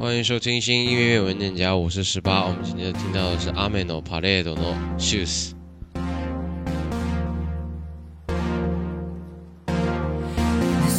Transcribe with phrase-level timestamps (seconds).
[0.00, 2.44] 欢迎收听新音乐文件夹，我是十八。
[2.44, 5.52] 我们今天听到的是阿美诺帕列多诺 shoes。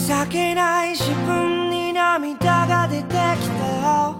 [0.05, 4.15] 情けない自分に涙が出てきた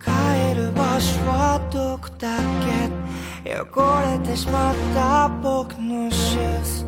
[0.00, 0.10] 帰
[0.56, 6.84] る場所はどこだっけ汚れてしまった僕のシューズ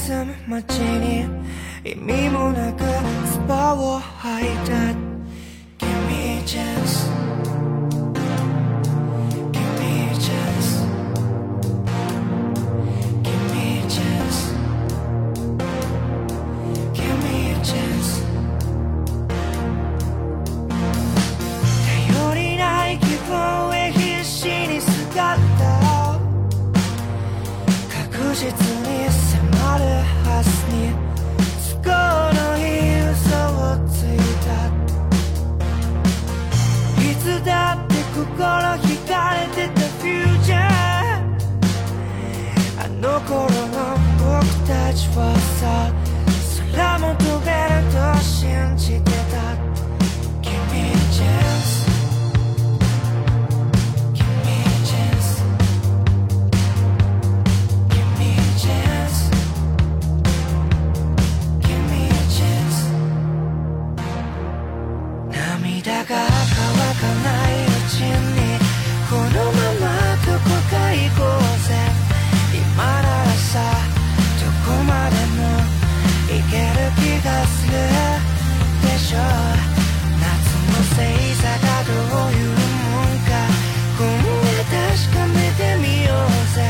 [0.00, 1.28] 怎么纪念
[1.82, 2.84] 也迷雾那刻
[3.26, 5.07] 自曝我还站
[79.08, 79.24] しょ夏
[80.68, 81.00] の星
[81.40, 83.32] 座がどういうもんか。
[83.96, 86.60] 今夜確かめてみようぜ。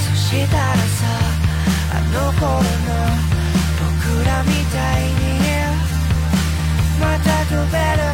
[0.00, 1.04] そしたらさ
[1.92, 2.64] あの頃の
[3.84, 5.28] 僕らみたいに
[6.98, 8.07] また飛べる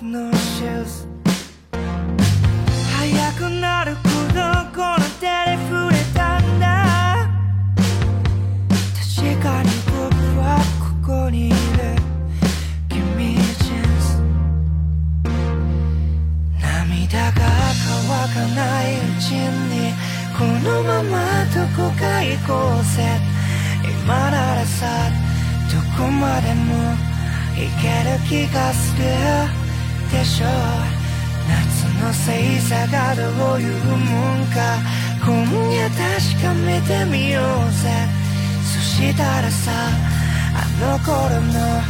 [0.00, 1.08] 僕のシューズ
[2.96, 4.38] 速くなるほど
[4.72, 7.28] この手で触れたんだ。
[8.94, 9.98] 確かに僕
[10.38, 10.62] は
[11.02, 11.56] ここにいる。
[12.88, 14.22] Give me a chance.
[16.60, 17.40] 涙が
[17.84, 19.92] 乾かないうちに
[20.38, 21.16] このまま
[21.46, 23.18] どこか行こうぜ。
[23.82, 24.86] 今ならさ
[25.72, 26.94] どこまでも
[27.56, 29.67] 行ける気がする。
[30.10, 30.48] でしょう。
[31.48, 33.22] 夏の星座がど
[33.54, 34.78] ういうもんか。
[35.24, 35.34] 今
[35.72, 38.18] 夜確かめてみようぜ。
[38.62, 39.72] そしたらさ
[40.54, 41.82] あの頃の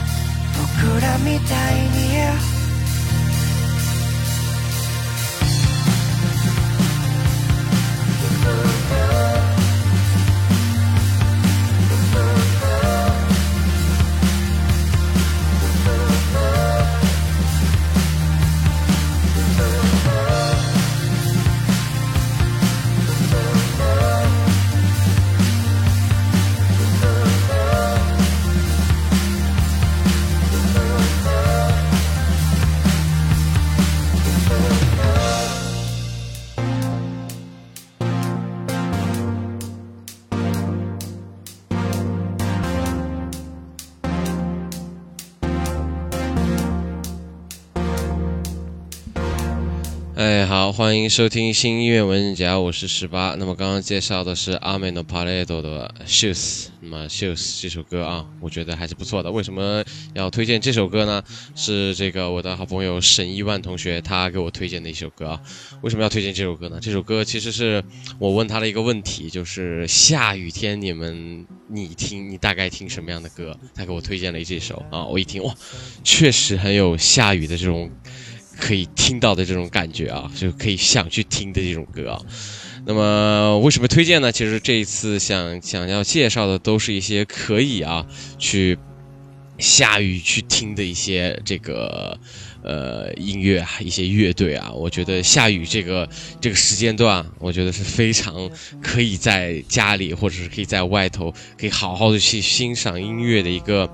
[0.59, 2.58] 僕らみたいに
[50.79, 53.35] 欢迎收听新音乐文件夹，我是十八。
[53.37, 59.29] 那么刚刚介绍的是阿美诺帕雷多的《Shoes》，那么《Shoes》这首歌啊，我觉得还是不错的。
[59.29, 59.85] 为什么
[60.15, 61.21] 要推荐这首歌呢？
[61.57, 65.41] 是这个我的好朋友沈一万同学他给我推荐的一首歌啊。
[65.83, 66.79] 为什么要推荐这首歌呢？
[66.81, 67.83] 这首歌其实是
[68.21, 73.59] 我问他的一个问题，就是下雨天你们你听你大概听什么样的歌？
[73.75, 75.53] 他给我推荐了这首啊，我一听哇，
[76.05, 77.91] 确实很有下雨的这种。
[78.59, 82.21] 可以听到的这种感觉啊，就可以想去听的这种歌啊。
[82.85, 84.33] 那么为什么推荐呢？
[84.33, 88.07] 其实这一次想想要介绍的都是一些可以啊
[88.39, 88.79] 去
[89.59, 92.19] 下雨去听的一些这个
[92.63, 94.71] 呃音乐啊，一些乐队啊。
[94.73, 96.09] 我觉得下雨这个
[96.41, 98.51] 这个时间段，我觉得是非常
[98.83, 103.91] 可以在家里或者是可以在外头可以好好的去欣赏音乐的一个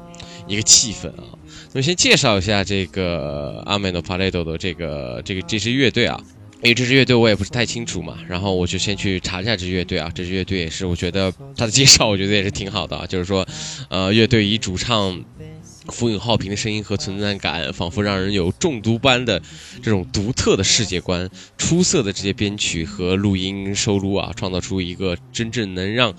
[0.46, 1.24] 一个气氛啊。
[1.74, 6.16] 我先介绍一下这个阿美诺帕雷多的这个这个这支乐队啊，
[6.62, 10.08] 因为这支乐队我也不是太清楚嘛，然后我就先去查一下这支乐队啊。
[10.14, 13.44] 这支乐队也是，我觉得他的介绍我觉得也是挺好的啊，就是说，
[13.88, 15.24] 呃，乐队以主唱
[15.88, 19.42] 浮影浩平的声音和存在感，仿佛让人有中毒般的
[19.82, 21.28] 这种独特的世界观，
[21.58, 26.14] 出色的这些编曲和录音收录啊，创造出一个真正能让。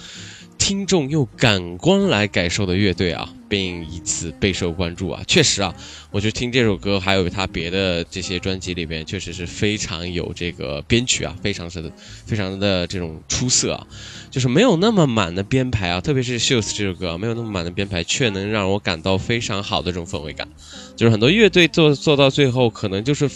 [0.58, 5.22] 听众用感官来感受的乐队啊，并以此备受关注啊。
[5.28, 5.74] 确实啊，
[6.12, 11.92] 我就听这首歌，还有他别的这些专辑里边，确实是非常有这个编曲啊，非常的
[12.26, 13.88] 非常的这种出色啊。
[14.32, 20.48] 就是没有那么满的编排啊，特别是《Shoes》这首歌，没有那么满的编排，却能让我感到非常好的这种氛围感。
[20.96, 23.30] 就是很多乐队做做到最后，可能就是。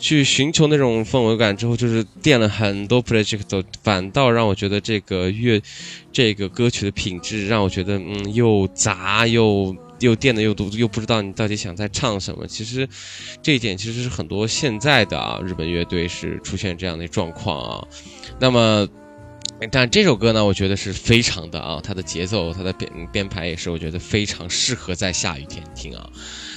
[0.00, 5.60] 去寻求那种氛围感之后，就是垫了很多 project，反倒让我觉得这个乐，
[6.10, 12.46] 这个歌曲的品质让我觉得，嗯，又杂又又垫的又多，又不知道你到底想在唱什么。
[12.46, 12.88] 其实，
[13.42, 17.86] 这一点其实是很多现在的啊日本乐队是出现这样的状况啊。
[18.38, 18.88] 那么，
[19.70, 26.08] 但这首歌呢，我觉得是非常的啊，它的节奏、它的编编排也是我觉得非常适合在下雨天听啊。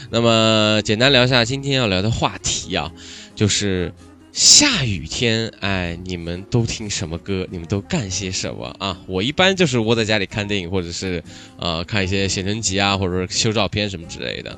[0.09, 2.89] 那么，简单聊一下今天要聊的话题啊。
[3.35, 3.93] 就是
[4.31, 7.47] 下雨天，哎，你们都听什么歌？
[7.51, 8.99] 你们都干些什么啊？
[9.07, 11.23] 我一般就是窝在家里看电影，或者是，
[11.57, 14.57] 呃，看一些写真集啊，或者是修照片什么之类的。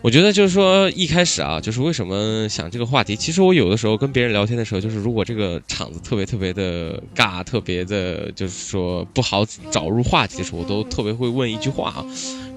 [0.00, 3.16] 我觉得就是说，一开始啊，就是为什么想这个话题？
[3.16, 12.06] 其实我有的时候跟别人聊天的时候，就是如果这个场子特别特别的尬，特别的，就是说不好找入话题的时候，我都特别会问一句话啊，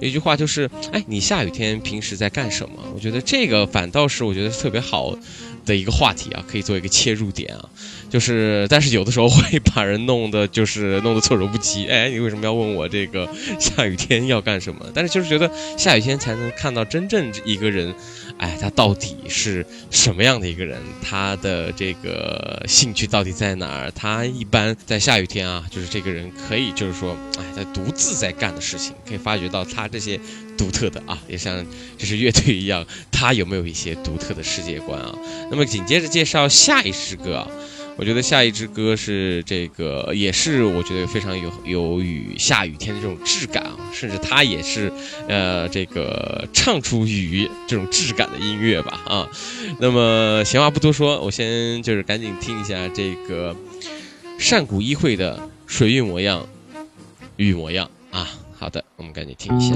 [0.02, 2.76] 一句话就是，哎，你下雨天平时在干什么？
[2.94, 5.18] 我觉得这个反倒是我觉得特别好
[5.66, 7.70] 的一个话题啊，可以做一个切入点啊。
[8.10, 11.88] 就是，但是有的时候会 把人弄得就是弄得措手不及。
[11.88, 14.86] 哎，你为什么要问我这个下雨天要干什么？
[14.94, 17.94] 但是就是觉得下雨天才能看到真正一个人，
[18.42, 20.82] 哎，他到底是什么样的一个人？
[21.00, 23.92] 他的这个兴趣到底在哪儿？
[23.92, 30.20] 他一般在下雨天啊，就是这个人可以就是说，哎，在独自在干的事情，可以发掘到他这些
[30.58, 31.64] 独特的啊，也像
[32.00, 35.16] 就是乐队一样，他有没有一些独特的世界观啊？
[35.52, 37.48] 那么紧接着介绍下一支歌啊。
[37.98, 44.92] 我觉得下一支歌是这个，也是我觉得非常有有雨下雨天的这种质感啊，甚至它也是，
[45.28, 49.30] 呃，这个唱出雨这种质感的音乐吧啊。
[49.80, 53.56] 那么闲话不多说，我先就是赶紧听一下这个
[54.40, 56.48] 善谷一会的水韵模样，
[57.36, 58.28] 雨模样啊。
[58.58, 59.76] 好的，我们赶紧听一下。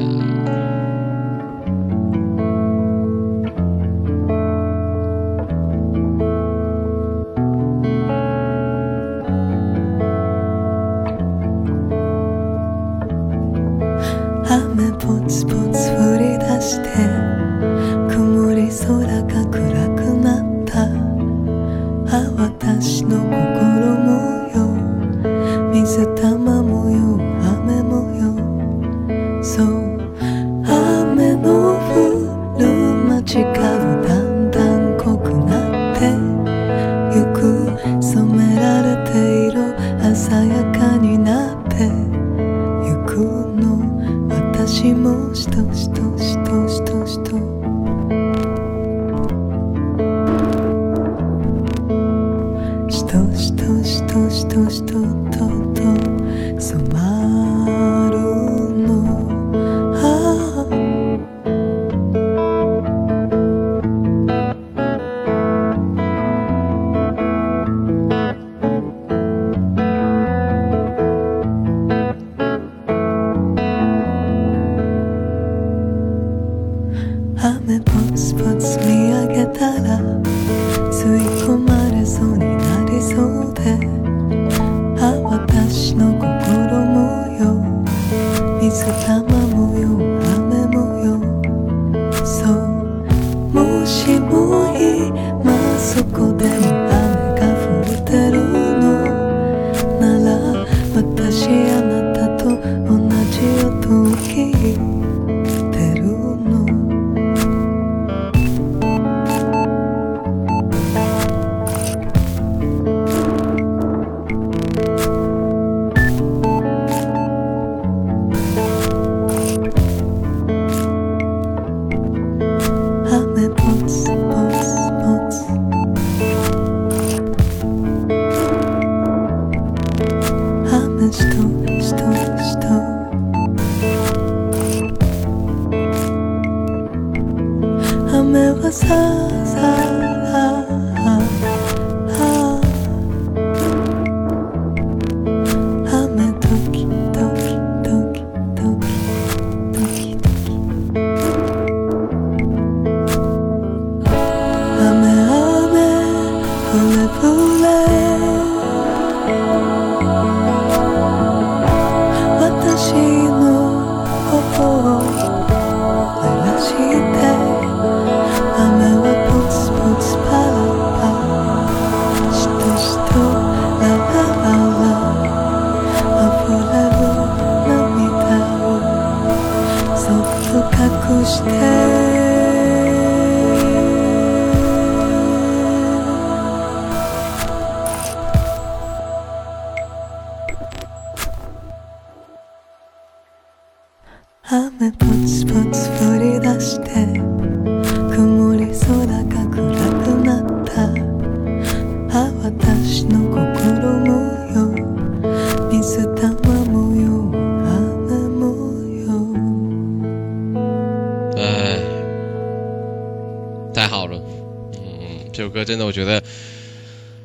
[215.55, 216.21] 歌真的我觉得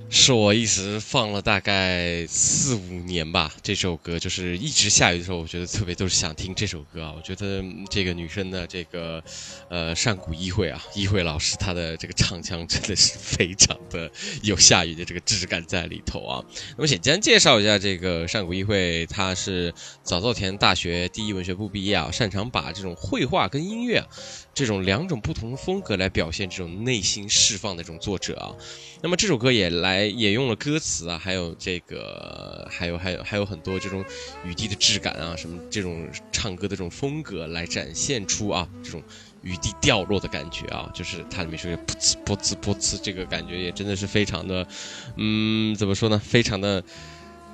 [0.08, 3.52] 是我一直放了大概四五年吧。
[3.60, 7.12] 这首歌就是一直下雨的时候，我觉得特别都是想听这首歌啊。
[7.16, 9.22] 我觉得这个女生的这个
[9.68, 14.08] 呃上古一惠啊，一惠老师她的这个唱腔真的是非常的
[14.42, 16.44] 有下雨的这个质感在里头啊。
[16.76, 24.04] 那么简单介绍一下这个上古一惠，她是早稻田大学第一文学部毕业啊，擅长把这种绘画跟音乐
[24.52, 28.54] 这种两种不同的风格来表现这种内心释放的这种作者啊。
[29.02, 34.04] 那么这首歌也来也用了歌词啊，还有这个还有还有还有很多这种
[34.44, 39.02] 雨滴的质感啊，什么这种唱歌的这种风格来展现出啊这种。
[39.42, 44.68] 雨滴掉落的感觉啊，就是它里面说噗呲噗呲噗呲，这个感觉也真的是非常的，
[45.16, 46.18] 嗯，怎么说呢？
[46.22, 46.84] 非常的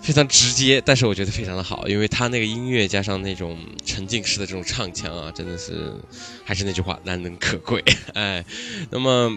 [0.06, 5.92] 非常直接，但是我觉得非常的好，因为他那个音乐加上那种沉浸式的这种唱腔啊，真的是
[6.44, 7.82] 还是那句话，难能可贵。
[8.14, 8.44] 哎，
[8.88, 9.36] 那么。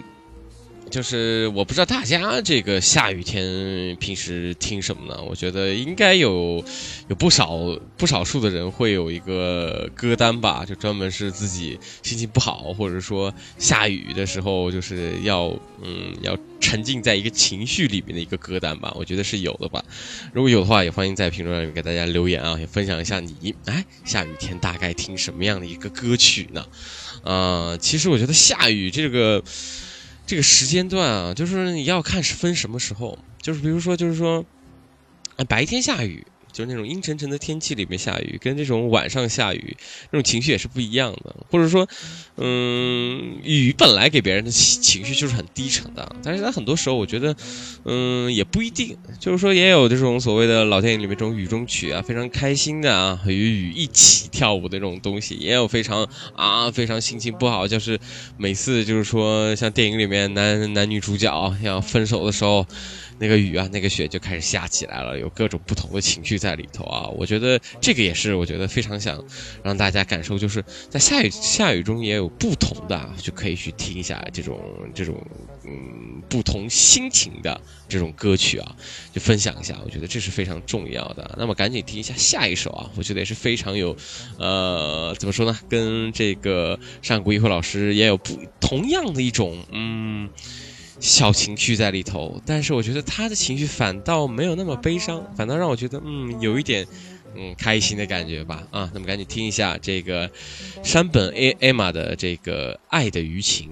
[0.90, 5.22] 就是我不知道大家这个下雨天平时听什么呢？
[5.22, 6.64] 我觉得应该有
[7.08, 15.46] 有不少不少数的人会有一个歌单吧，就专门是自己心情不好，或者说下雨的时候，就是要
[15.80, 18.92] 嗯要沉浸在一个情绪里面的一个歌单吧。
[18.96, 19.84] 我觉得是有的吧。
[20.32, 26.66] 如果有的话，也欢迎在评论里面给大家留言啊，也分享一下你哎下雨天大概听什么样的一个歌曲呢？
[27.22, 29.42] 啊、其实我觉得下雨这个。
[30.30, 34.44] 这个时间段啊，就是你要看是分什么时候，就是比如说，就是说，
[35.34, 39.76] 哎，白天下雨，就是那种阴沉沉的天气里面下雨，跟这种晚上下雨，
[40.10, 41.34] 那种情绪也是不一样的。
[41.50, 41.88] 或者说，
[42.36, 47.34] 嗯，雨本来给别人的情绪就是很低沉的，但是在很多时候，我觉得，
[47.84, 48.96] 嗯，也不一定。
[49.18, 57.98] 就是说，也有这种所谓的老电影里面这种雨中曲啊，非常开心的啊，与雨一起跳舞的这种东西，也有非常啊非常心情不好，就是
[58.36, 62.66] 每次就是说像电影里面男男女主角要分手的时候。
[63.20, 67.06] 那个雨啊，那个雪就开始下起来了，有各种不同的情绪在里头啊。
[67.08, 69.22] 我觉得这个也是，我觉得非常想
[69.62, 74.58] 让大家感受，就是在下雨下雨中也有不同的，就可以去听一下这种
[74.94, 75.22] 这种
[75.66, 77.60] 嗯不同心情的
[77.90, 78.74] 这种歌曲啊，
[79.12, 79.78] 就分享一下。
[79.84, 81.36] 我觉得这是非常重要的。
[81.38, 83.94] 那么赶紧听一下下一首啊，我觉得也是非常有
[84.38, 90.30] 呃怎么说呢，跟这个上古一辉老师也有不同样的一种嗯。
[91.00, 96.86] 小情绪在里头，但是我觉得他的情绪反倒没有那么悲伤，反倒让我觉得嗯有一点
[97.34, 100.30] 嗯开心的感觉吧啊，那么赶紧听一下这个
[100.84, 103.70] 山本艾艾玛的这个《爱的余情》。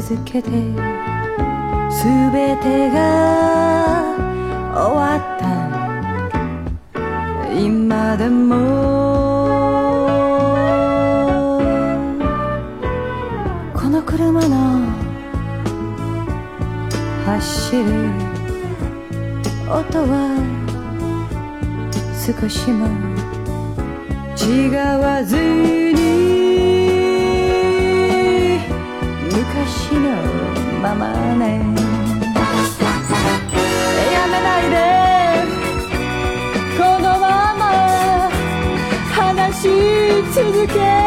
[0.00, 0.72] 続けて全
[2.58, 4.02] てが
[4.74, 5.44] 終わった。
[7.56, 8.54] 今でも。
[13.72, 14.80] この車の
[17.26, 18.10] 走る
[19.70, 20.34] 音は
[22.18, 22.88] 少しも
[24.36, 25.83] 違わず。
[29.48, 30.10] 昔の
[30.80, 31.60] ままね。
[34.12, 34.74] やめないで。
[36.78, 38.30] このまま
[39.12, 39.62] 話し
[40.32, 41.03] 続け。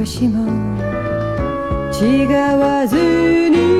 [0.00, 0.46] 昔も
[1.92, 2.96] 違わず
[3.50, 3.79] に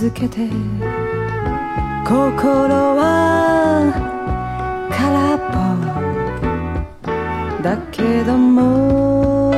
[0.00, 0.48] 続けて。
[2.06, 2.14] 心
[2.94, 3.82] は
[4.90, 5.58] 空っぽ。
[7.64, 9.50] だけども。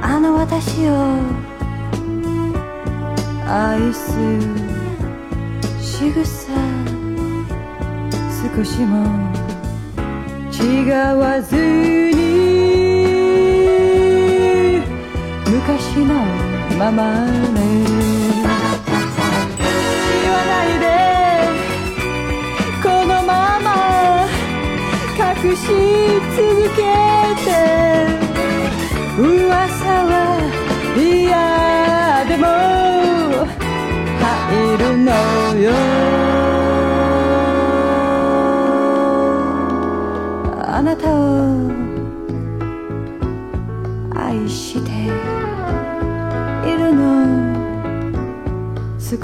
[0.00, 0.96] あの私を
[3.46, 4.16] 愛す
[5.78, 6.54] 仕草。
[8.56, 9.04] 少しも
[10.50, 12.13] 違わずに。
[15.94, 16.14] 昔の
[16.76, 17.60] ままね。
[20.22, 20.84] 言わないで
[22.82, 23.66] このまま
[25.16, 25.62] 隠し
[26.36, 26.42] 続
[26.74, 26.82] け
[27.44, 27.48] て。
[29.16, 29.22] 噂
[30.10, 30.12] は
[30.96, 32.44] 嫌でも
[34.18, 35.10] 入るの
[35.60, 36.23] よ。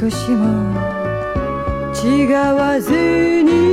[0.00, 0.72] 少しも
[2.02, 2.90] 違わず
[3.42, 3.69] に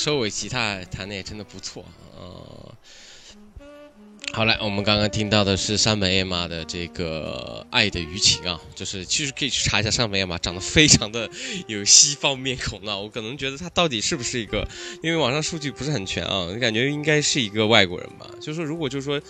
[0.00, 1.84] 收尾吉他弹的也真的不错
[2.16, 2.72] 啊、
[4.32, 11.28] 好来，我们刚刚听到的是山本艾玛的这个《爱的余情》啊，就是其实可以去查一下山本艾玛，长得非常的
[11.66, 12.96] 有西方面孔啊。
[12.96, 14.66] 我可能觉得他到底是不是一个，
[15.02, 18.26] 因为网上数据不是很全啊，感觉应该是一个外国人吧。
[18.40, 19.20] 就是说，如果就是说，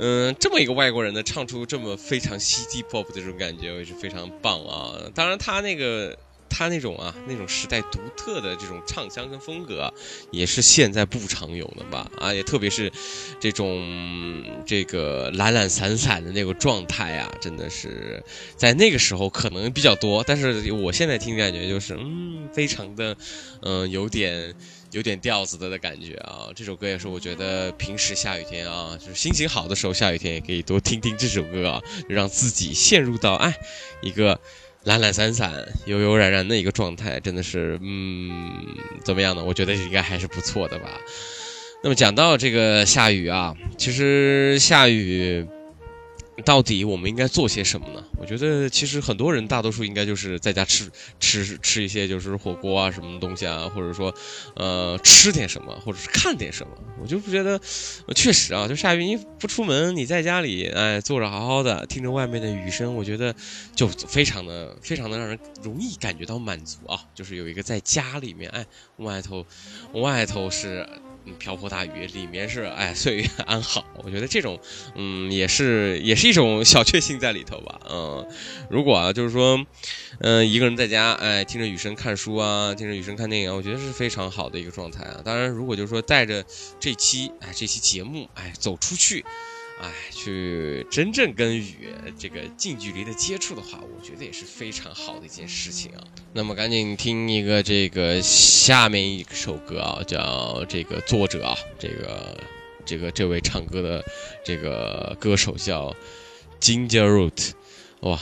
[0.00, 4.98] 嗯，这么一个外国人呢，唱出这么非常 City Pop 的这种感觉，也是非常棒啊。
[5.14, 6.18] 当然，他那个。
[6.54, 9.92] 他那种啊，那种时代独特的这种唱腔跟风格、
[10.30, 12.08] 也是现在不常有的吧？
[12.16, 12.92] 啊，也特别是
[13.40, 18.22] 这种这个懒懒散散的那个状态啊，真的是
[18.56, 23.16] 在那个时候可能比较多，但是我现在听感觉就是，嗯，非常的，
[23.62, 24.54] 嗯、有点。
[24.94, 26.46] 有点调子的的感觉啊！
[26.54, 33.58] 这首歌也是我觉得平时下雨天啊，就是心情好的时候下雨天也可以多听听这首歌啊，让自己陷入到哎
[34.02, 34.38] 一个
[34.84, 35.52] 懒懒散散、
[35.86, 38.30] 悠悠然然的一个状态，真的是嗯
[39.04, 39.44] 怎么样呢？
[39.44, 41.00] 我觉得应该还是不错的吧。
[41.82, 45.46] 那么讲到这个下雨啊，其实下雨。
[46.44, 48.04] 到底我们应该做些什么呢？
[48.18, 54.12] 我觉得其实很多人大多数应该就是在家吃吃吃一些就是火锅啊什么东西啊，或者说，
[54.56, 56.72] 呃吃点什么，或者是看点什么。
[57.00, 57.60] 我就不觉得，
[58.16, 63.34] 确实啊，就下雨你不出门，你在家里哎坐着好好的听着外面的雨声，我觉得
[63.76, 66.98] 就非常的非常的让人容易感觉到满足啊。
[67.14, 68.66] 就是有一个在家里面哎
[68.96, 69.46] 外头
[69.92, 70.88] 外头是。
[71.24, 74.58] 嗯，瓢泼大雨，里面是哎岁月安好，我觉得这种，
[74.94, 78.28] 嗯，也是也是一种小确幸在里头吧，嗯，
[78.68, 79.64] 如果啊，就是说，
[80.20, 85.20] 嗯、一个人在家，哎，听着雨声看书啊，听着雨声看电影，我觉得是非常好的一个状态啊。
[85.24, 86.44] 当然，如果就是说带着
[86.78, 89.24] 这期哎这期节目哎走出去。
[89.84, 96.02] 哎，去真正跟雨这个近距离的接触的话，我觉得也是非常好的一件事情啊。
[96.32, 102.40] 那么赶紧听一个这个下面一首歌啊，叫这个作者啊，这个
[102.86, 104.02] 这个这位唱歌的
[104.42, 105.94] 这个歌手叫
[106.60, 107.50] Ginger Root，
[108.00, 108.18] 哇。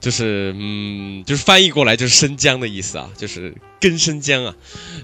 [0.00, 4.56] 就是嗯，就是翻译过来就是生姜的意思啊，就是根生姜啊，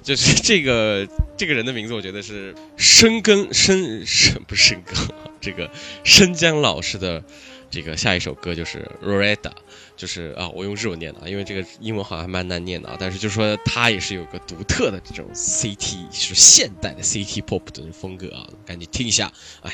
[0.02, 1.06] 就是 这个
[1.36, 4.96] 这个人的名字，我觉得是生根生生不是深根，
[5.40, 5.70] 这个
[6.04, 7.22] 生姜老师的
[7.70, 9.52] 这个下一首歌就是 Roreda，
[9.96, 19.32] 就是啊，我用日文念的啊，因为这个英文好像还蛮难念的啊，但是就说它也是有个独特的这种 CT 是现代的 CT pop 的风格啊，赶紧听一下，
[19.62, 19.72] 哎，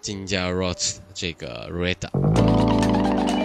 [0.00, 3.35] 金加 Rot 这个 Roreda。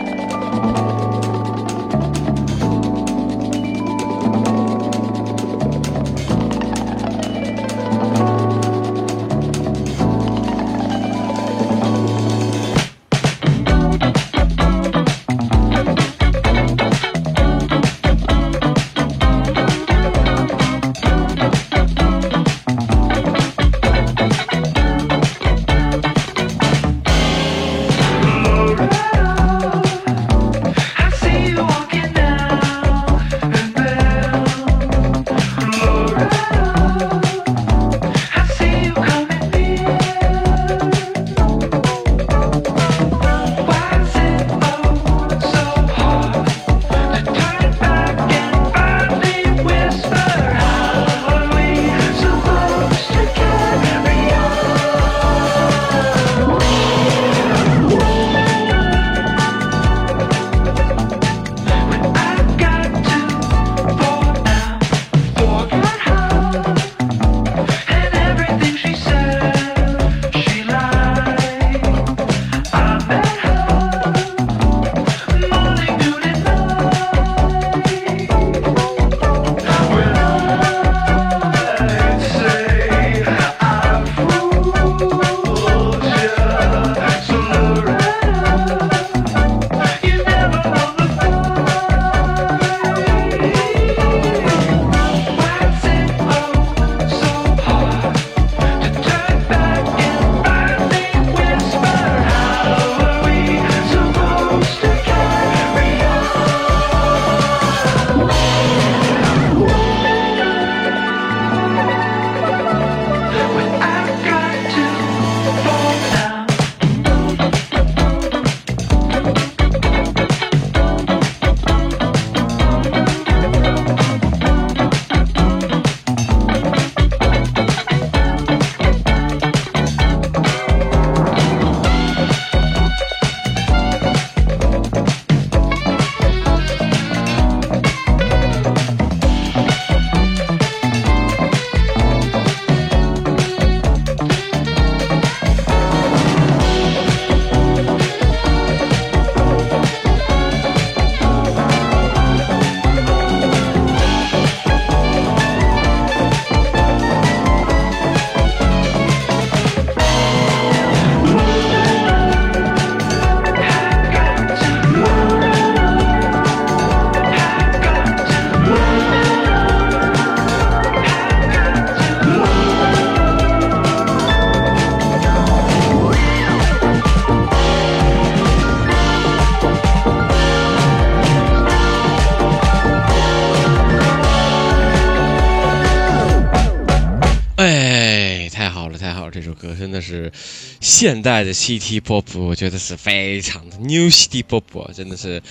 [189.61, 190.31] 歌真的是
[190.79, 195.41] 现代的 City Pop，我觉得是非常的 New City Pop，真的是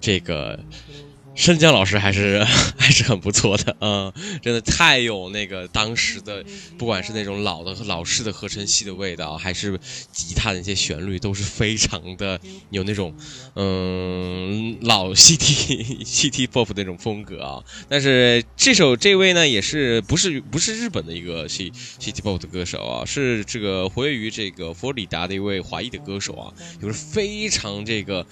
[0.00, 0.58] 这个
[1.34, 2.44] 申江老师还是
[2.78, 6.44] 还是很不错的、嗯真的太有那个当时的，
[6.76, 9.78] 不管是那种老的老式的合成器的味道，还是
[10.12, 12.38] 吉他的那些旋律，都是非常的
[12.70, 13.14] 有那种
[13.54, 17.62] 嗯老 CTCTPOP 的那种风格啊。
[17.88, 28.26] 但是这首这位呢，也是不是不是日本的一个 C CT pop 的歌手啊，是这个活跃于这个佛罗里达的一位华裔的歌手啊，有着非常这个。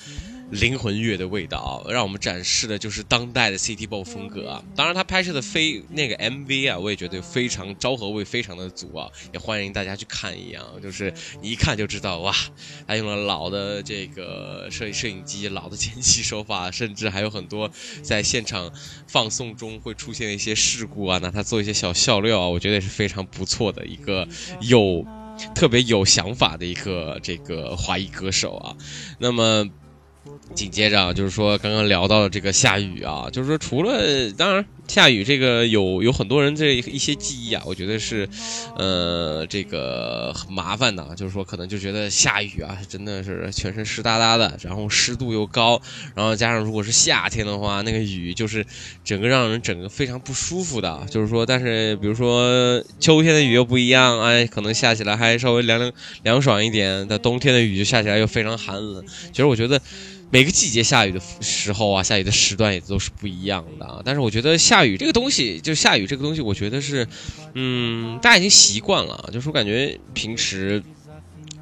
[0.50, 4.64] 灵魂乐的味道啊，让我们展示的就是当代的 City Pop 风格啊。
[4.74, 10.66] 当然，他拍摄的非那个 MV 啊，我也觉得非常昭和味非常的足啊，也欢迎大家去看一眼啊。
[10.82, 12.34] 就是你一看就知道哇，
[12.86, 17.70] 他用了老的这个摄摄影机、老的剪辑手法，甚至还有很多
[18.02, 18.72] 在现场
[19.06, 24.26] 放送中会出现的一些事故啊，拿它做一些小笑料啊，我觉得也是非常不错的一个
[24.62, 25.06] 有
[25.54, 28.76] 特别有想法的一个这个华裔歌手啊。
[29.18, 29.70] 那么。
[30.54, 38.28] 紧接着，就是说刚刚聊到了这个下雨啊，就是说除了当然下雨这个有有很多人这一些记忆啊，我觉得是，
[38.76, 45.80] 呃，这个很麻烦的，就是说可能就觉得下雨啊，真的是全身湿哒哒的，然后湿度又高，
[46.14, 48.66] 然后加上如果是夏天的话，那个雨就是
[49.04, 55.92] 整个让人整个非常不舒服的，就是说，但是比如说秋天的雨又不一样，哎，可能下起来还稍微凉凉
[56.24, 59.04] 凉爽一点，但冬天的雨就下起来又非常寒冷。
[59.30, 59.80] 其实我觉得。
[60.30, 64.00] 每个季节下雨的时候啊，下雨的时段也都是不一样的啊。
[64.04, 67.06] 但是我觉得下雨这个东西，就下雨这个东西，我觉得是，
[67.54, 70.82] 嗯，大家已经习惯了，就是我感觉平时。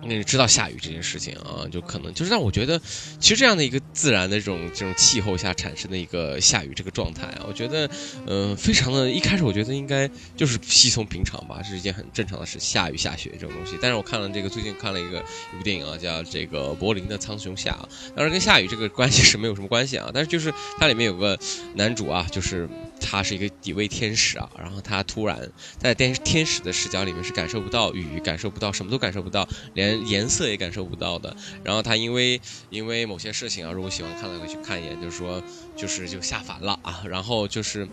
[0.00, 2.80] 你知道下雨这件事情啊，就可能就是让我觉得，
[3.18, 7.90] 其实这样的一个自然的这种这种气候下产生的一个下雨这个状态啊，我觉得，
[8.26, 13.76] 嗯，非常的一开始我觉得应该就是稀松平常吧，是一件很正常的事，下雨下雪这种东西。
[13.82, 15.18] 但是我看了这个最近看了一个
[15.52, 17.76] 一部电影啊，叫这个柏林的苍穹下，
[18.14, 21.38] 当然跟下雨这个关系是没有什么关系啊，但是就是它里面有个
[21.74, 22.68] 男主啊，就是。
[23.00, 31.34] 他是一个底位天使啊，然后他突然在天天使的视角里面是感受不到雨，感受不到什么都感受不到，连颜色也感受不到的。
[31.64, 35.42] 然后他因为因为某些事情啊，如果喜欢看的可以去看一眼，就是说
[35.76, 37.88] 就是就下凡了啊，然后就是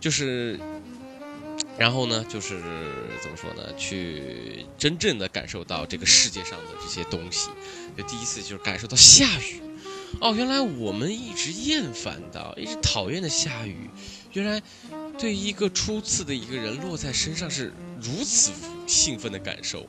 [0.00, 0.58] 就是
[1.78, 2.60] 然后呢就是
[3.22, 7.48] 怎么说呢，去真正的感受到这个世界上的这些东西，
[7.96, 9.62] 就第一次就是感受到下雨。
[10.20, 13.90] 哦，原来我们一直厌烦的、一直讨厌的下雨。
[14.32, 14.62] 原来，
[15.18, 18.52] 对一个初次的一个人落在身上是如此
[18.86, 19.86] 兴奋的感受，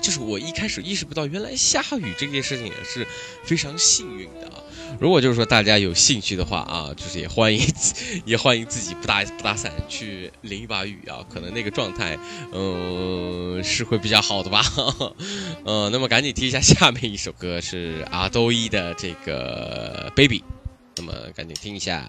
[0.00, 3.06] 就是我一开始意识不到，原来下雨这件事情也是
[3.44, 4.62] 非常幸运的啊。
[5.00, 7.60] 如果就是说大家有兴趣的话啊，就是也欢迎，
[8.24, 12.18] 也欢迎自己不打不打伞去淋一把雨啊，可能那个状态，
[12.52, 14.62] 嗯，是会比较好的吧。
[15.64, 20.42] 嗯， 那么赶紧听一下下面一首歌，是阿兜伊的这个 Baby。
[20.96, 22.08] 那么，赶紧听一下。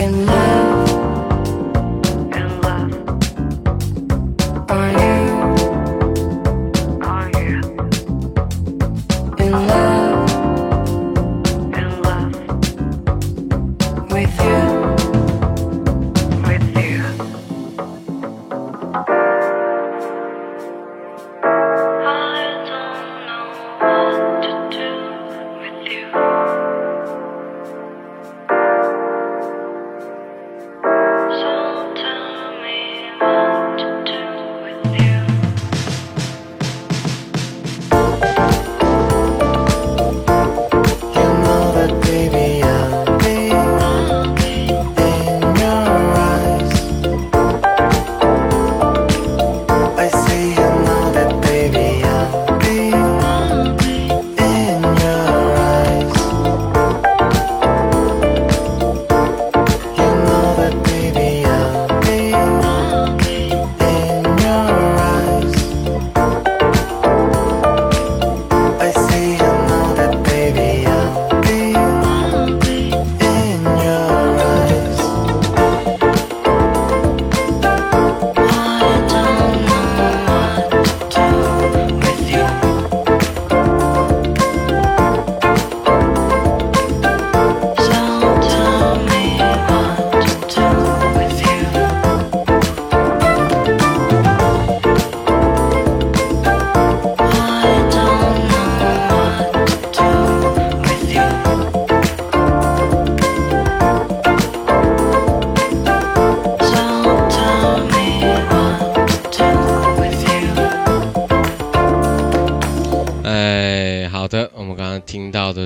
[0.00, 0.29] and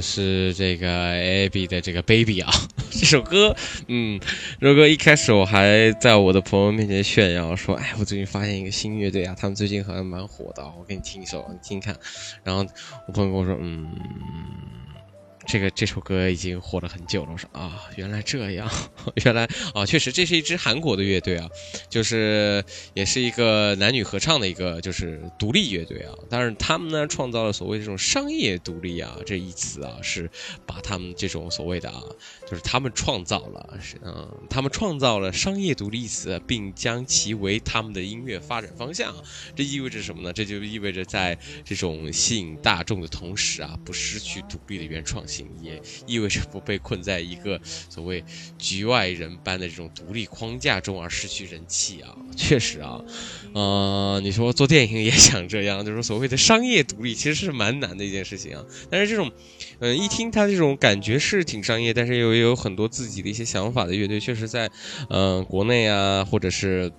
[0.05, 2.53] 是这个 Abby 的这个 Baby 啊，
[2.93, 3.57] 这首歌，
[3.89, 4.21] 嗯，
[4.61, 11.97] 如果一开始我还在我的朋友面前炫耀说，哎，我最近发现一个新乐队啊，他们最近好像蛮火的，我给你听一首，你听看。
[12.45, 12.67] 然后
[13.09, 13.91] 我朋友跟我说，嗯。
[15.47, 18.69] 这个这首歌已经火了很久了，我说啊，原来这样，
[19.25, 21.49] 原来啊，确实这是一支韩国的乐队啊，
[21.89, 30.29] 就是也是一个男女合唱的一个就是独立乐队啊，但是他们呢创造了所谓这种商业独立啊这一词啊，是
[30.67, 32.03] 把他们这种所谓的啊，
[32.55, 39.13] 就是他们创造了是嗯，他们创造了商业独立一词，并将其为他们的音乐发展方向，
[39.57, 40.33] 这意味着什么呢？
[40.33, 45.49] 这就意味着在这种吸引大众的同时啊，不失去独立的原创性。
[45.61, 48.23] 也意味着不被困在一个所谓
[48.57, 52.15] 局外人般的这种独立框架中而失去人气啊！
[52.37, 53.03] 确实啊，
[53.53, 58.65] 呃，你说做电影也想这样，就是所谓的商业独立，其实是蛮难的一件事情啊。
[58.89, 59.33] 但是这种，
[59.81, 64.71] 嗯，一听他这种感觉是挺商业，但是又有有很多自己的一些想法的乐队，确实在，
[65.09, 66.93] 嗯，国内啊，或者是。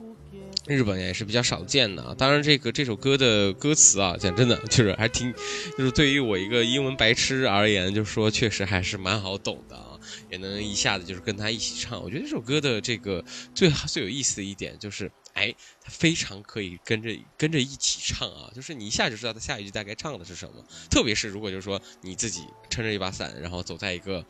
[0.67, 5.31] 日本也是比较少见的，当然这个这首歌的歌词啊，讲真的就是还挺，
[5.77, 9.99] 就是对于我一个英文白痴而言，就是说确实还是蛮好懂的啊，
[10.31, 12.01] 也能一下子就是跟他一起唱。
[12.01, 20.65] 我觉得这首歌的这个最最有意思的一点就是，哎，它非常可以跟着跟着一起唱啊，就是你一下就知道他下一句大概唱的是什么。
[20.89, 24.25] 特别是如果就是说你自己撑着一把伞，然后走在一个，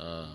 [0.00, 0.28] 呃。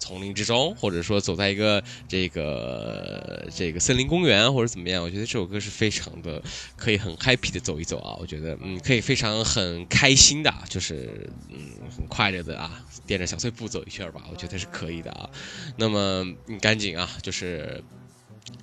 [0.00, 6.40] 丛林之中，或者说走在一个这个这个森林公园，或者怎么样，我觉得这首歌是非常的
[6.76, 8.16] 可以很 happy 的走一走啊。
[8.18, 11.58] 我觉得嗯，可以非常很开心的，就是嗯
[11.94, 15.28] 很快乐的啊，垫着小碎步走一圈吧，我觉得是可以的啊。
[15.76, 17.82] 那么你赶紧啊，就是。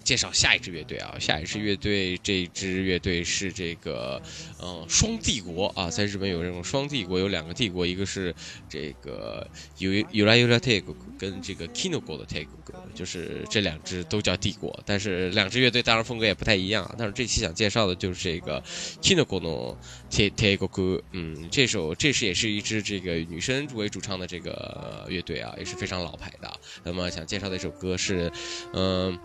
[0.03, 4.21] 介绍下一支乐队啊，下一支乐队，这支乐队是这个，
[4.61, 8.33] 嗯，双帝国啊，在日本有这种双帝国，有两个帝国，一个是
[8.69, 9.47] 这个
[9.79, 12.47] uua U R Take 跟这个 Kinoko 的 Take，
[12.93, 16.93] 就是这两支都叫帝国，但是两支乐队当然风格也不太一样。
[16.97, 18.63] 但是这期想介绍的就是这个
[19.01, 19.77] Kinoko 的
[20.11, 26.59] Take，嗯，这首这是也是一支这个女生为主唱的这个乐队啊，也是非常老牌的。
[26.83, 28.31] 那么想介绍的一首歌是，
[28.73, 29.17] 嗯。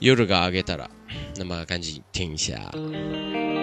[0.00, 0.90] 夜が明けたら、
[1.36, 3.53] 那么赶紧听一下。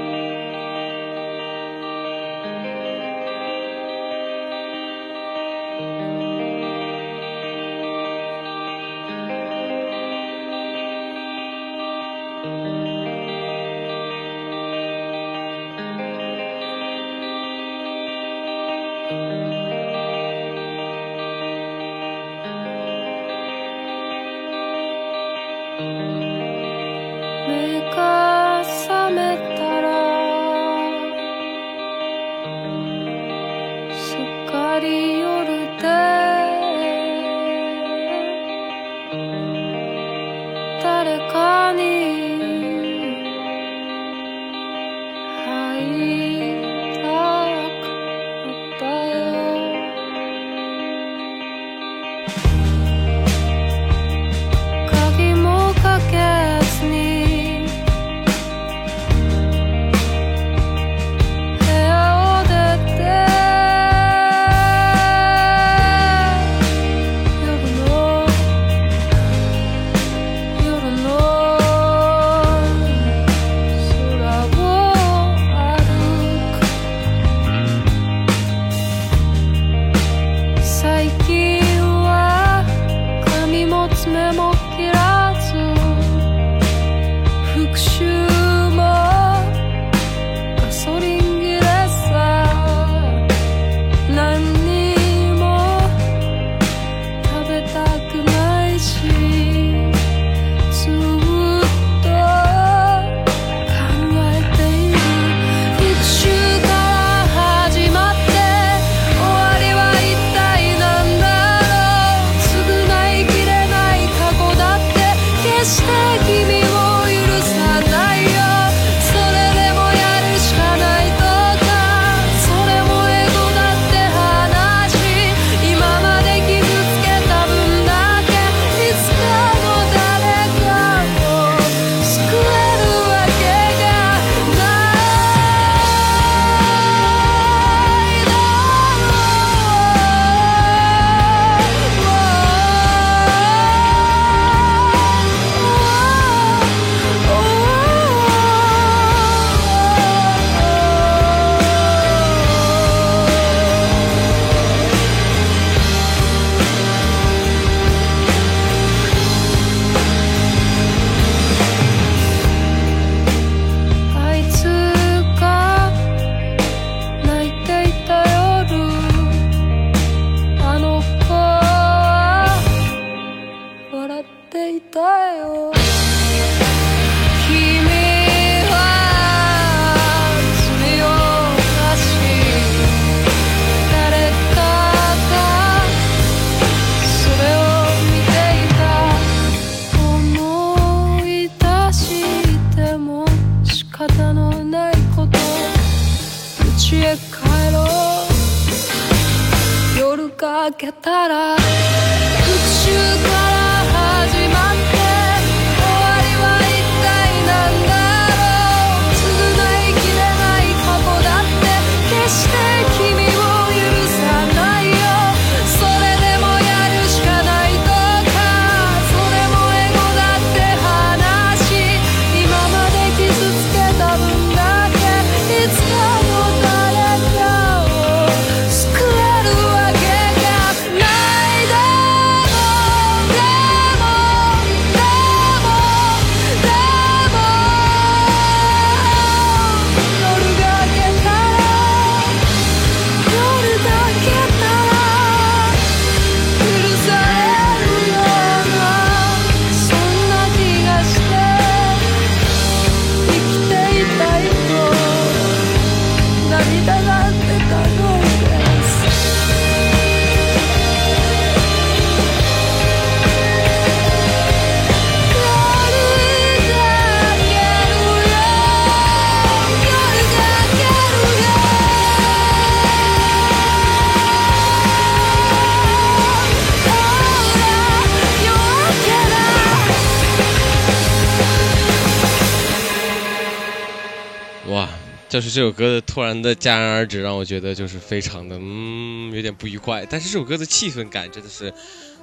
[285.31, 290.05] 就是这首歌的突然的戛然而止，让我觉得就是非常的嗯有点不愉快。
[290.09, 291.73] 但是这首歌的气氛感真的是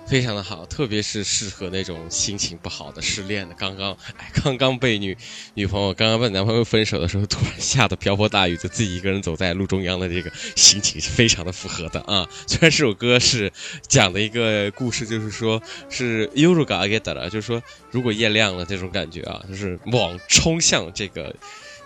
[0.07, 5.17] 非常的好，特别是适合那种心情不好的、失恋的，刚刚哎刚刚被女
[5.55, 12.29] 女朋友、刚刚被男朋友分手的时候，突然 下的瓢泼大雨，就自己一个人走在路中央的这个心情是非常的符合的啊。
[12.47, 13.51] 虽然这首歌是
[13.89, 21.35] 讲的一个故事，就是说是 Euro ga a g e t a 就是说如果夜亮了这种感觉啊，就是往冲向这个。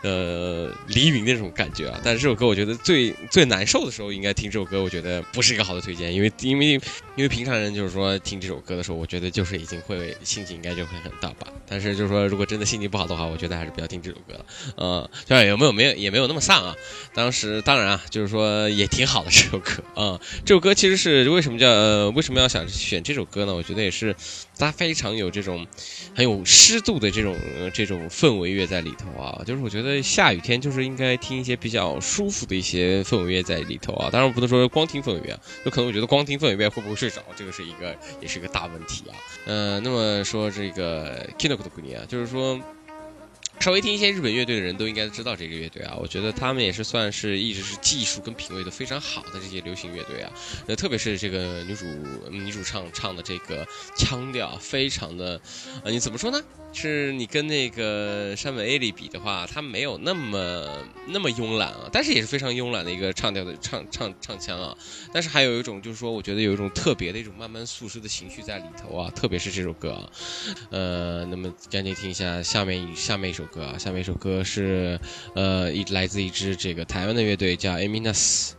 [0.02, 6.72] 呃，黎明那种感觉啊，但是这首歌我觉得最最难受的时候应该听这首歌，我觉得不是一个好的推荐，因为因为
[7.14, 14.46] 因为平常人就是说听这首歌的时候，我觉得就是已经会心情应该就会很大吧，但是就是说如果真的心情不好的话，我觉得还是不要听这首歌了，
[14.76, 16.74] 嗯，虽然有没有没有也没有那么丧啊，
[17.14, 23.54] 当时当然啊，就是说也挺好的这首歌啊、这首歌其实是为什么叫、呃、为什么要想选这首歌呢？
[23.54, 24.14] 我觉得也是
[24.58, 25.66] 它非常有这种
[26.14, 27.36] 很有湿度的这种、
[27.72, 34.08] 这种氛围乐在里头啊，就是我觉得下雨天就是应该听一些比较舒服的一些氛围乐在里头啊。
[34.10, 39.16] 当然我不能说光听氛围乐，有可能我觉得光听氛围乐会不会睡着，这个是一个也是一个大问题啊。
[39.46, 42.60] 呃，那么说这个 Kinoko 的姑娘啊，就是说。
[43.62, 50.32] 稍微听一些日本乐队的人都应该知道这个乐队啊，我觉得他们也是算是一直是技术跟品味都非常好的这些流行乐队啊，
[50.66, 51.86] 那，特别是这个女主
[52.28, 53.64] 女主唱唱的这个
[53.96, 55.40] 腔调，非常的，
[55.84, 56.42] 呃，你怎么说呢？
[56.72, 64.76] 是你跟那个山本 A 里比的话，他没有那么那么慵懒啊，但是也是非常慵懒的一个唱调的唱唱唱腔啊。
[65.12, 70.10] 但是还有一种就是说，我觉得有一种特别的一种慢慢诉说的情绪在里头啊，特别是这首歌啊。
[70.70, 74.98] 呃，那么赶紧听一下下面下面一首歌啊，下面一首歌是
[75.34, 78.52] 呃一来自一支这个台湾的乐队叫 Aminas，。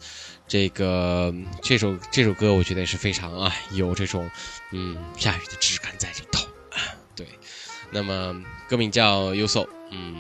[0.46, 4.30] 这个这首这首歌我觉得也是非常啊有这种
[4.72, 6.43] 嗯下雨的质感在里头，
[7.94, 10.16] 那么歌名叫《优奏》，嗯，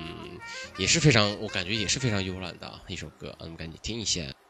[0.77, 4.21] 也是非常，我感觉也是非常慵懒的一首歌，我们，赶紧听一下。「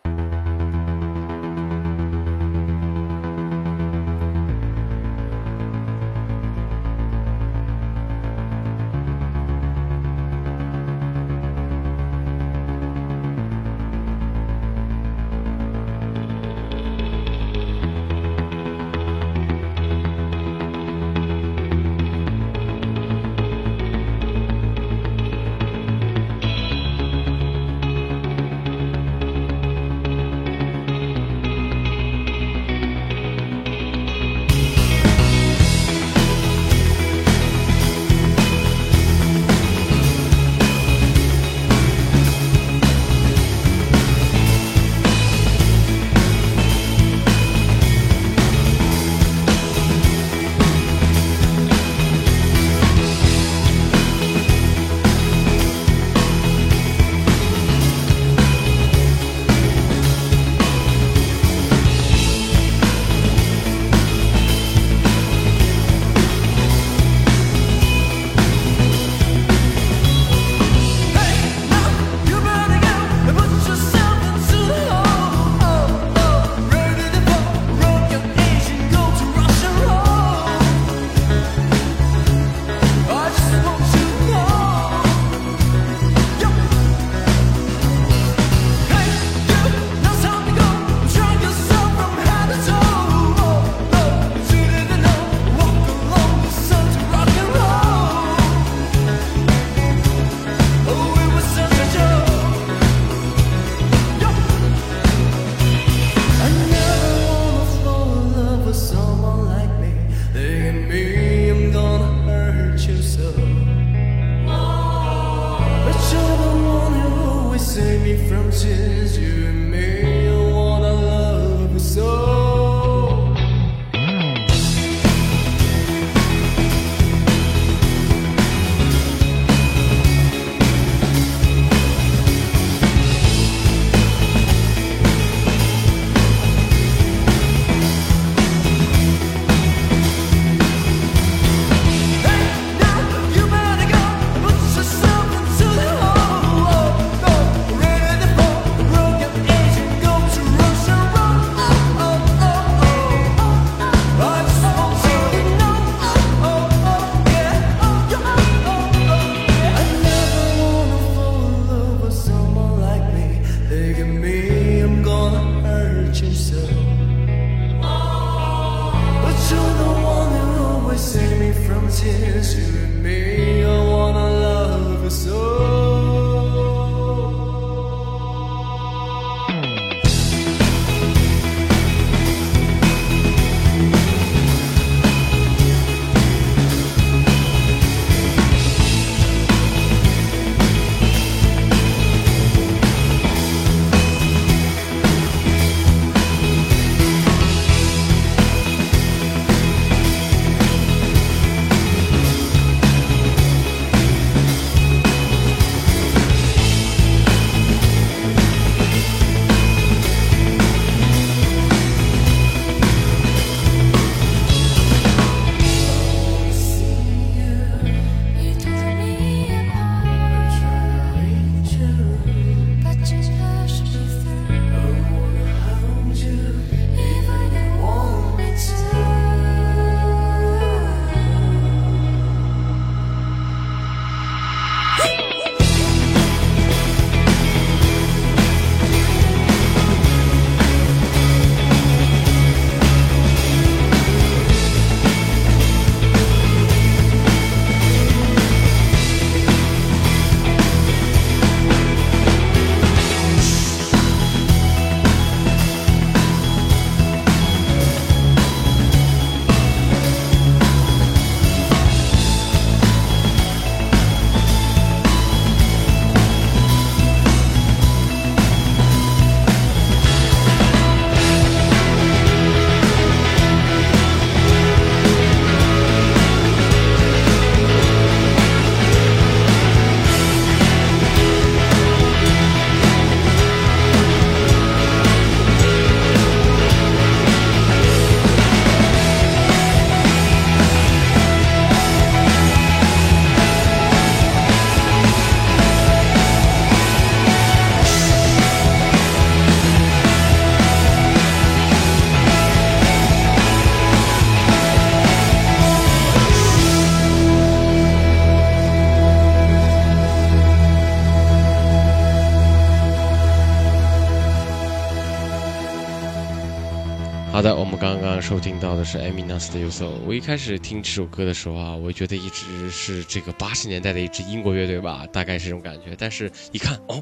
[318.84, 320.02] 的是 Eminas 的 USO。
[320.06, 325.96] 我一开始听这首歌的时候啊，我觉得一直是这个八十年代的一支英国乐队吧，大概是这种感觉。
[325.98, 327.02] 但是一看，哦，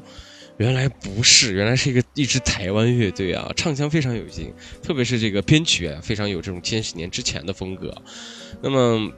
[0.58, 7.92] 原来不是，原来是一个一支台湾乐队啊，唱腔非常有劲，特别是这个编曲啊，非常有这种千禧年之前的风格。
[8.62, 9.10] 那么。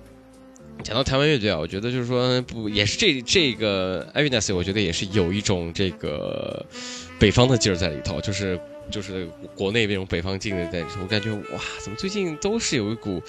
[0.82, 6.66] 讲到台湾乐队啊，我觉得就是说不也是这这个 Eminas，我觉得也是有一种这个
[7.16, 8.58] 北方的劲儿在里头，就是
[8.90, 10.84] 就是国内那种北方劲的在。
[11.00, 13.22] 我感觉哇，怎么最近都是有一股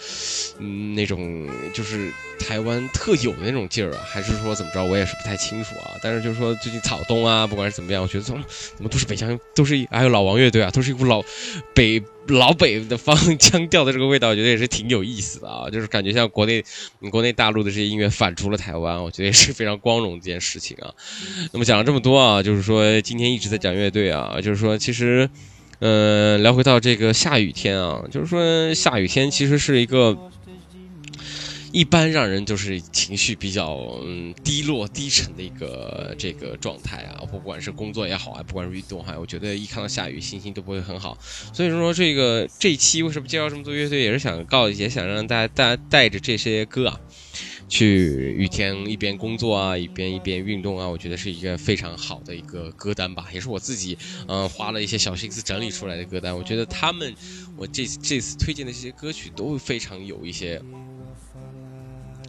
[0.59, 4.03] 嗯那种就是台湾特有的那种劲儿啊？
[4.05, 4.83] 还是说怎么着？
[4.83, 5.91] 我也是不太清楚啊。
[6.01, 8.43] 但是就是说最近草东啊，不管是怎么样，我觉得怎么
[8.75, 11.23] 怎么都是北腔，都是还有老王乐队啊，都是一股老
[11.73, 15.69] 北老北的方腔调的这个味道，我觉得也是挺有意思的啊。
[15.71, 16.63] 就是感觉像国内
[17.11, 20.91] 国内大陆的这些音乐反出了台湾，我觉得也是非常光荣的一件事情啊。
[21.51, 25.29] 那么讲了这么多啊，就是说今天一直在讲乐队啊，就是说其实。
[25.79, 30.17] 呃，聊回到这个下雨天啊，就是说下雨天其实是一个
[31.75, 41.17] 一般让人就是情绪比较嗯低落低沉的一个这个状态啊，不管是工作也好啊，不管是运动哈，我觉得一看到下雨心情都不会很好。
[41.53, 46.97] 所以说这个这一期为什么介绍这么多乐队，也是想告也想让大家带带着这些歌啊。
[47.67, 53.97] 去雨天一边工作啊，一边一边运动啊，我觉得是一个非常好的一个歌单吧，也是我自己
[54.29, 56.33] 嗯花了一些小心思整理出来的歌单。
[56.33, 57.13] 我觉得他们，
[57.57, 60.61] 我这这次推荐的这些歌曲都非常有一些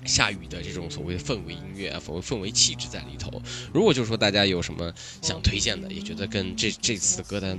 [0.07, 3.43] 下雨的这种所谓的氛围音乐啊，所谓氛围气质在里头。
[3.73, 4.93] 如果就是说大家有什么
[5.23, 7.59] 想推荐的，也觉得跟这这次的歌单。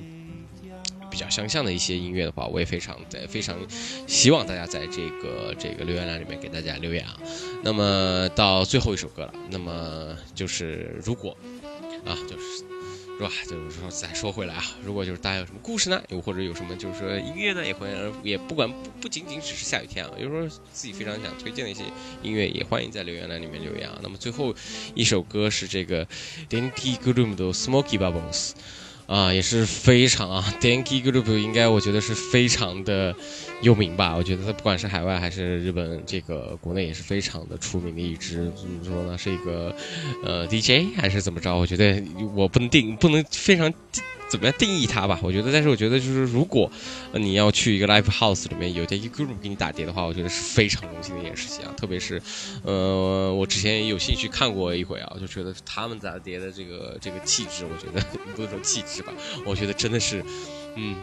[1.10, 3.58] 比较相像的一些音乐的话，我也非常在非常
[4.06, 7.18] 希望大家在这个这个留言栏里面给大家留言啊。
[7.64, 11.36] 那么到最后一首歌了，那么就是如果
[12.06, 12.64] 啊，就是
[13.18, 13.32] 是吧？
[13.50, 17.90] 就是说再说回来啊，如果就是大家有什么故事呢，又或者有什么就是说音乐呢，也会
[18.22, 21.84] 也不管不不仅仅只是下雨天啊，有时候自己非常想推荐的一些
[22.22, 24.00] 音乐，也欢迎在留言栏里面留言啊。
[24.04, 24.54] 那么最后
[24.94, 26.06] 一首歌是这个
[26.48, 28.52] Dandy Gloom 的 Smoky Bubbles。
[29.08, 33.16] 啊，也是非常啊， Danky Group 应该我觉得是非常的
[33.62, 34.14] 有名吧？
[34.16, 38.52] 我觉得它不管是海外还是日本，这个国内也是非常的出名的一支。
[38.56, 39.18] 怎么说呢？
[39.18, 39.74] 是一个
[40.26, 41.56] 呃 DJ 还是怎么着？
[41.56, 42.04] 我觉得
[42.36, 43.74] 我不能定，不能非常
[44.30, 45.20] 怎么样定义它吧。
[45.24, 46.72] 我觉得，但是我觉得就是如果
[47.14, 51.74] 你要去一个 live house 里面有一个 group 给你打碟的话，我觉得是非常荣幸的一件事情啊。
[51.78, 52.22] 特别是，
[52.64, 58.06] 呃，我之前也有兴趣看过一回啊，就觉得他们打碟的这个这个气质，我觉得
[58.36, 59.14] 不能说气质吧，
[59.46, 60.24] 我觉得真的是，
[60.76, 60.96] 嗯。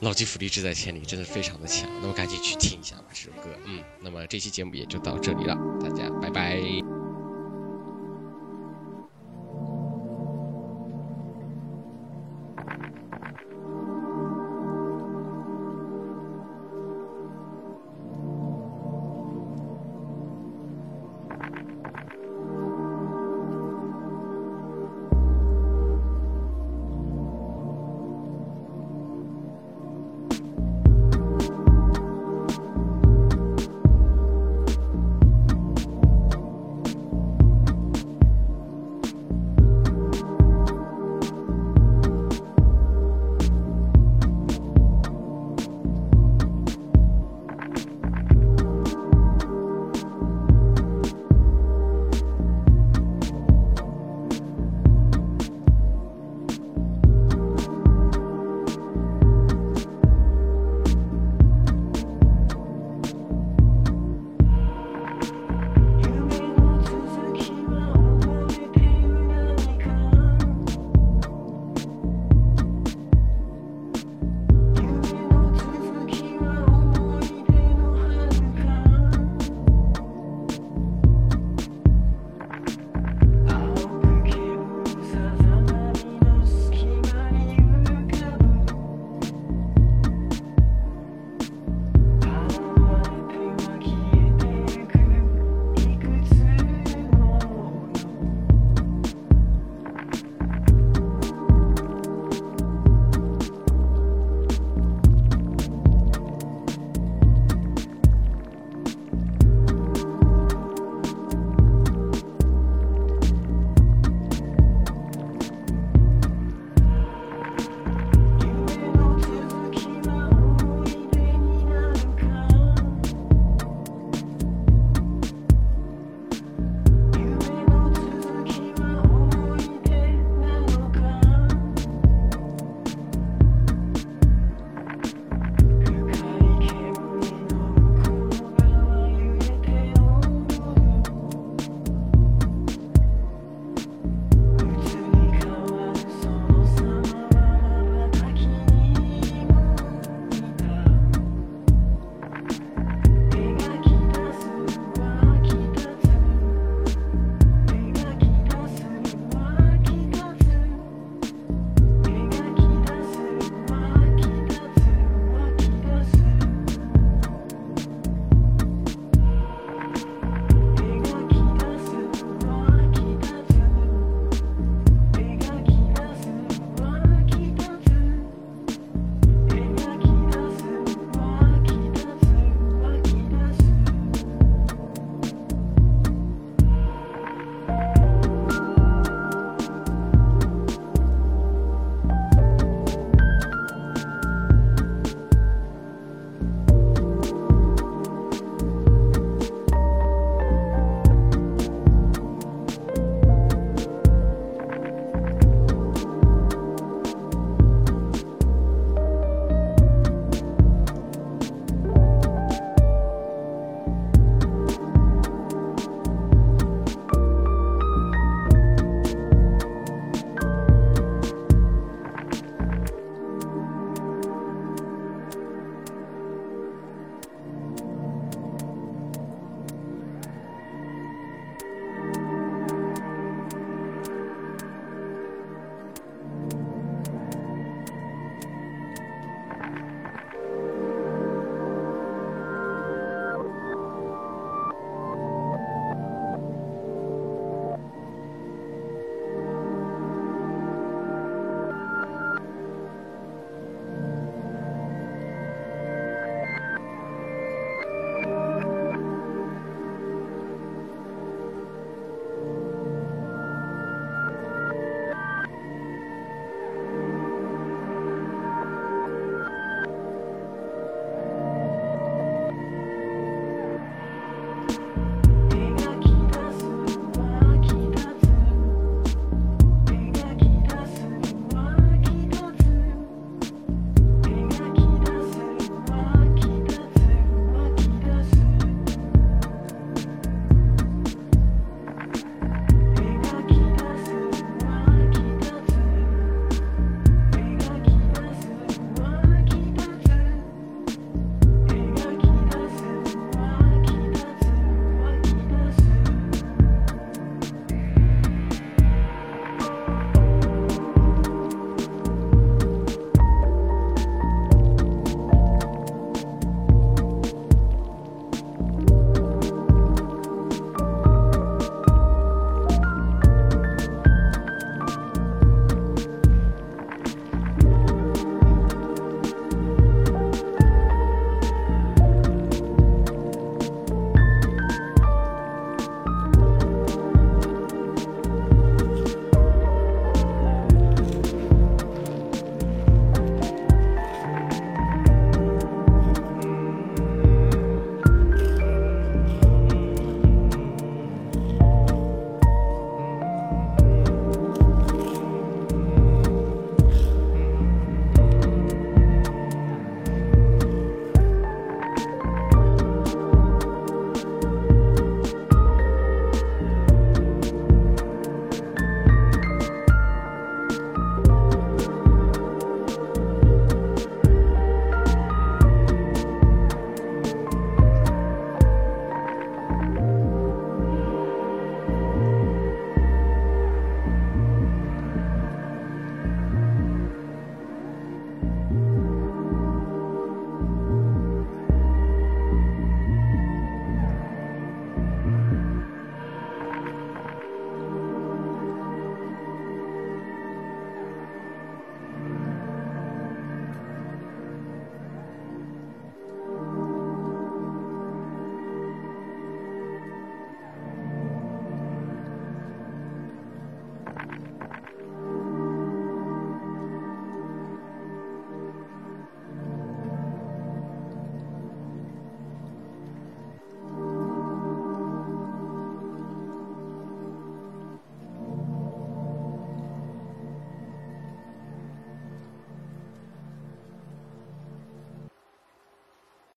[0.00, 1.88] 老骥伏枥，志在千里，真的非常的强。
[2.02, 3.48] 那么赶紧去听一下吧，这首歌。
[3.64, 6.60] 嗯，那么这期节目也就到这里了，大家拜拜。